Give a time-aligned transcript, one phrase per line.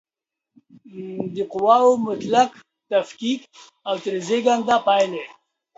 [1.33, 2.49] د قواوو مطلق
[2.91, 3.41] تفکیک
[3.87, 5.25] او ترې زېږنده پایلې